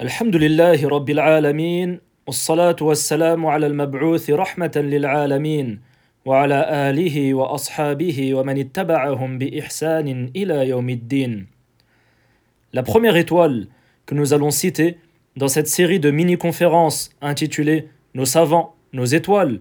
[0.00, 5.80] الحمد لله رب العالمين والصلاة والسلام على المبعوث رحمة للعالمين
[6.24, 11.46] وعلى آله وأصحابه ومن اتبعهم بإحسان إلى يوم الدين.
[12.74, 13.68] La première étoile
[14.04, 14.98] que nous allons citer
[15.34, 19.60] dans cette série de mini-conférences intitulée Nos savants, nos étoiles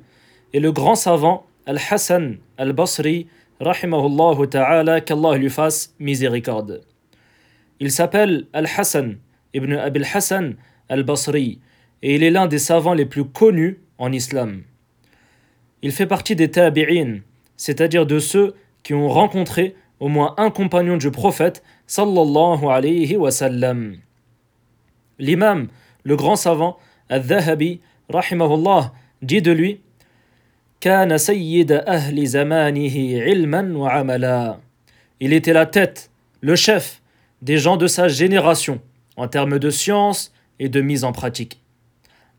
[0.54, 3.27] est le grand savant Al-Hassan Al-Basri,
[3.61, 6.81] rahimahullah ta'ala, qu'Allah lui fasse miséricorde.
[7.79, 9.15] Il s'appelle Al-Hassan
[9.54, 10.56] ibn Abil Hassan
[10.88, 11.61] Al-Basri
[12.02, 14.62] et il est l'un des savants les plus connus en islam.
[15.82, 17.20] Il fait partie des tabi'in,
[17.56, 23.30] c'est-à-dire de ceux qui ont rencontré au moins un compagnon du prophète sallallahu alayhi wa
[23.30, 23.96] sallam.
[25.19, 25.69] L'imam,
[26.02, 26.78] le grand savant,
[27.09, 28.92] Al-Dhahabi, rahimahullah,
[29.23, 29.80] dit de lui
[30.80, 34.60] كان سيد أهل زمانه علما وعملا.
[35.20, 36.10] Il était la tête,
[36.41, 37.02] le chef
[37.42, 38.80] des gens de sa génération
[39.16, 41.62] en termes de science et de mise en pratique.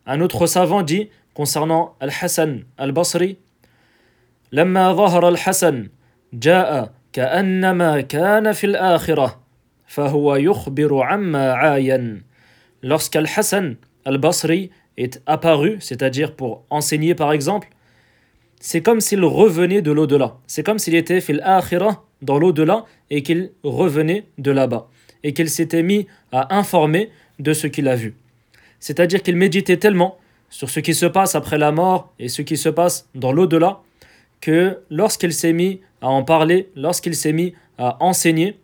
[0.05, 3.37] Un autre savant dit concernant Al-Hassan Al-Basri
[4.53, 5.89] لما ظهر الحسن
[6.33, 9.39] جاء كأنما كان في الآخرة
[9.87, 12.23] فهو يخبر عما عاين
[12.83, 17.69] Lorsqu'Al-Hassan Al-Basri est apparu, c'est-à-dire pour enseigner par exemple,
[18.59, 20.37] c'est comme s'il revenait de l'au-delà.
[20.47, 24.89] C'est comme s'il était fil akhirah dans l'au-delà et qu'il revenait de là-bas
[25.23, 28.15] et qu'il s'était mis à informer de ce qu'il a vu.
[28.79, 30.17] C'est-à-dire qu'il méditait tellement
[30.49, 33.81] sur ce qui se passe après la mort et ce qui se passe dans l'au-delà
[34.41, 38.59] que lorsqu'il s'est mis à en parler, lorsqu'il s'est mis à enseigner,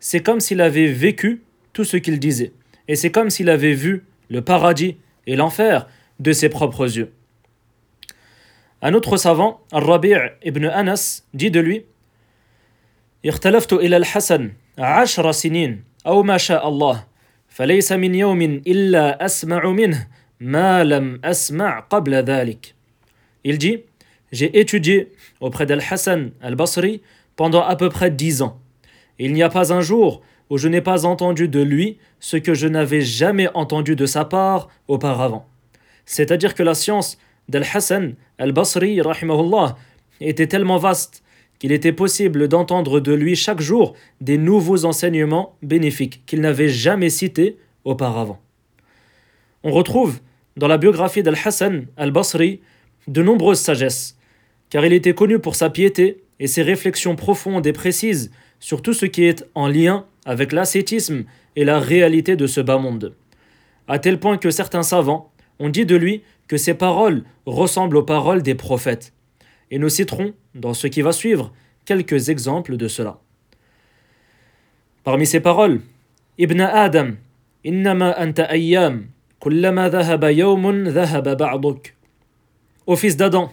[0.00, 2.52] c'est comme s'il avait vécu tout ce qu'il disait.
[2.88, 5.86] Et c'est comme s'il avait vu le paradis et l'enfer
[6.18, 7.12] de ses propres yeux.
[8.82, 11.84] Un autre savant, Al-Rabi' ibn Anas, dit de lui
[13.24, 17.04] اختلفت إلى الحسن عشر سنين أو ما شاء الله
[17.48, 20.06] فليس من يوم إلا أسمع منه
[20.40, 22.74] ما لم أسمع قبل ذلك
[23.44, 23.78] Il dit
[24.32, 27.00] J'ai étudié auprès d'Al-Hassan al-Basri
[27.36, 28.60] pendant à peu près dix ans.
[29.18, 32.54] il n'y a pas un jour où je n'ai pas entendu de lui ce que
[32.54, 35.46] je n'avais jamais entendu de sa part auparavant.
[36.06, 39.00] C'est-à-dire que la science d'Al-Hassan al-Basri
[40.20, 41.22] était tellement vaste
[41.59, 47.09] qu'il était possible d'entendre de lui chaque jour des nouveaux enseignements bénéfiques qu'il n'avait jamais
[47.09, 48.39] cités auparavant.
[49.63, 50.19] On retrouve
[50.57, 52.61] dans la biographie d'Al-Hassan al-Basri
[53.07, 54.17] de nombreuses sagesses,
[54.69, 58.93] car il était connu pour sa piété et ses réflexions profondes et précises sur tout
[58.93, 61.23] ce qui est en lien avec l'ascétisme
[61.55, 63.13] et la réalité de ce bas monde.
[63.87, 68.03] À tel point que certains savants ont dit de lui que ses paroles ressemblent aux
[68.03, 69.13] paroles des prophètes.
[69.71, 71.53] Et nous citerons, dans ce qui va suivre,
[71.85, 73.19] quelques exemples de cela.
[75.03, 75.81] Parmi ces paroles,
[76.37, 77.11] Ibn Adam,
[77.63, 79.07] innama anta ayyam,
[79.39, 81.95] kullama dhahaba yawmun dhahaba ba'duk.
[82.87, 83.51] Ô fils d'Adam,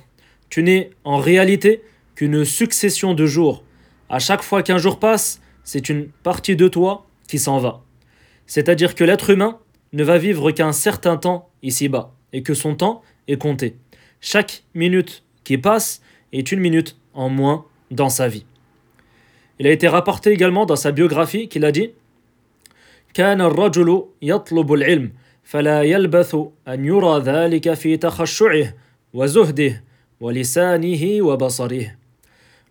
[0.50, 1.82] tu n'es en réalité
[2.14, 3.64] qu'une succession de jours.
[4.08, 7.82] À chaque fois qu'un jour passe, c'est une partie de toi qui s'en va.
[8.46, 9.58] C'est-à-dire que l'être humain
[9.92, 13.76] ne va vivre qu'un certain temps ici-bas et que son temps est compté.
[14.20, 16.01] Chaque minute qui passe
[16.33, 18.45] est une minute en moins dans sa vie.
[19.59, 21.91] Il a été rapporté également dans sa biographie qu'il a dit
[23.13, 25.11] كان الرجل يطلب العلم
[25.43, 26.35] فلا يلبث
[26.67, 28.73] أن يرى ذلك في تخشعه
[29.13, 29.83] وزهده
[30.19, 31.95] ولسانه وبصره.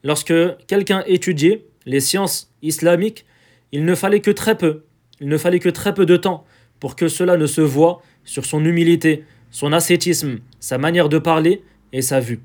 [0.05, 0.35] Lorsque
[0.69, 3.25] quelqu'un étudiait les sciences islamiques,
[3.73, 4.85] il ne fallait que très peu,
[5.21, 6.45] il ne fallait que très peu de temps
[6.79, 11.63] pour que cela ne se voie sur son humilité, son ascétisme, sa manière de parler
[11.93, 12.41] et sa vue.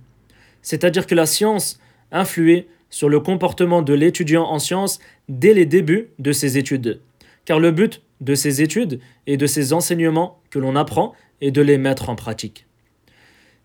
[0.65, 1.79] C'est-à-dire que la science
[2.11, 7.01] influait sur le comportement de l'étudiant en sciences dès les débuts de ses études.
[7.45, 11.61] Car le but de ces études et de ces enseignements que l'on apprend est de
[11.61, 12.67] les mettre en pratique.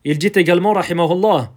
[0.04, 1.52] Il dit également, rahimahullah,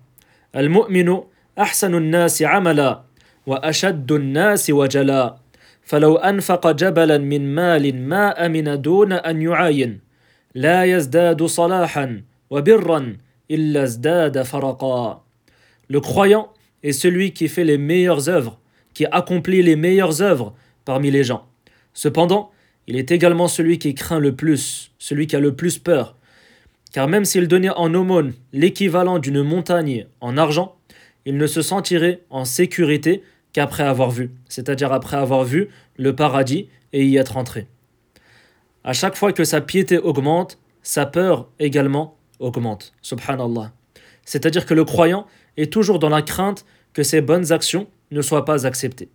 [0.54, 1.22] Al-mu'minu
[1.56, 3.06] ahsanu nasi amala
[3.46, 5.40] wa ashaddu nasi wajala.
[5.90, 10.00] فلو أنفق جبلا من مال ما أمن دون أن يعاين
[10.56, 13.18] لا يزداد صلاحا وبرا
[13.52, 15.23] إلا ازداد فرقا
[15.89, 16.53] le croyant
[16.83, 18.61] est celui qui fait les meilleures œuvres,
[18.93, 20.55] qui accomplit les meilleures œuvres
[20.85, 21.47] parmi les gens.
[21.93, 22.51] Cependant,
[22.87, 26.17] il est également celui qui craint le plus, celui qui a le plus peur.
[26.93, 30.77] Car même s'il donnait en aumône l'équivalent d'une montagne en argent,
[31.25, 33.23] il ne se sentirait en sécurité
[33.53, 37.67] qu'après avoir vu, c'est-à-dire après avoir vu le paradis et y être entré.
[38.85, 42.93] À chaque fois que sa piété augmente, sa peur également augmente.
[43.01, 43.73] Subhanallah.
[44.25, 45.27] C'est-à-dire que le croyant
[45.57, 49.09] est toujours dans la crainte que ses bonnes actions ne soient pas acceptées.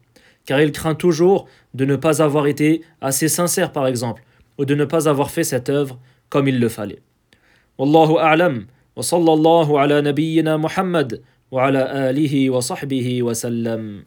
[0.46, 4.24] Car il craint toujours de ne pas avoir été assez sincère, par exemple,
[4.58, 7.02] ou de ne pas avoir fait cette œuvre comme il le fallait.
[7.78, 8.66] Wallahu a'lam,
[8.96, 11.22] wa sallallahu ala nabiyyina Muhammad,
[11.52, 14.04] wa ala alihi wa sahbihi wa sallam.